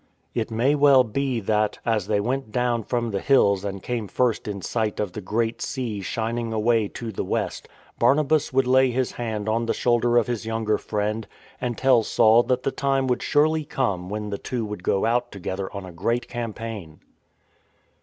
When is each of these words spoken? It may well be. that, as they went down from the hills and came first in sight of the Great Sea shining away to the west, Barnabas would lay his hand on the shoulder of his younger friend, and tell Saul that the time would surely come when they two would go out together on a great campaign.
It 0.33 0.49
may 0.49 0.73
well 0.73 1.03
be. 1.03 1.39
that, 1.41 1.77
as 1.85 2.07
they 2.07 2.19
went 2.19 2.51
down 2.51 2.81
from 2.83 3.11
the 3.11 3.19
hills 3.19 3.63
and 3.63 3.83
came 3.83 4.07
first 4.07 4.47
in 4.47 4.63
sight 4.63 4.99
of 4.99 5.11
the 5.11 5.21
Great 5.21 5.61
Sea 5.61 6.01
shining 6.01 6.51
away 6.51 6.87
to 6.87 7.11
the 7.11 7.23
west, 7.23 7.67
Barnabas 7.99 8.51
would 8.51 8.65
lay 8.65 8.89
his 8.89 9.11
hand 9.11 9.47
on 9.47 9.67
the 9.67 9.75
shoulder 9.75 10.17
of 10.17 10.25
his 10.25 10.43
younger 10.43 10.79
friend, 10.79 11.27
and 11.61 11.77
tell 11.77 12.01
Saul 12.01 12.41
that 12.41 12.63
the 12.63 12.71
time 12.71 13.05
would 13.05 13.21
surely 13.21 13.63
come 13.63 14.09
when 14.09 14.31
they 14.31 14.37
two 14.37 14.65
would 14.65 14.81
go 14.81 15.05
out 15.05 15.31
together 15.31 15.71
on 15.71 15.85
a 15.85 15.91
great 15.91 16.27
campaign. 16.27 16.99